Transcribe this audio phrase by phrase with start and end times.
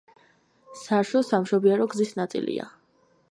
[0.83, 2.69] საშო სამშობიარო გზის ნაწილია.